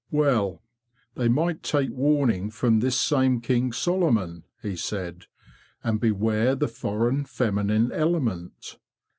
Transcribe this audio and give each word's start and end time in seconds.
'Well, 0.09 0.63
they 1.13 1.27
might 1.27 1.61
take 1.61 1.91
warning 1.91 2.49
from 2.49 2.79
this 2.79 2.99
same 2.99 3.39
King 3.39 3.71
Solomon,"' 3.71 4.45
he 4.63 4.75
said,'"' 4.75 5.25
and 5.83 5.99
beware 5.99 6.55
the 6.55 6.67
foreign 6.67 7.23
feminine 7.23 7.91
element. 7.91 8.79